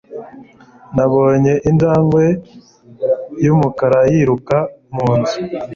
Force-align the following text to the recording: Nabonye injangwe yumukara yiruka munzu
Nabonye 0.95 1.53
injangwe 1.69 2.25
yumukara 3.45 3.99
yiruka 4.11 4.57
munzu 4.93 5.37